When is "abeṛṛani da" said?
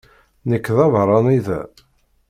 0.85-1.61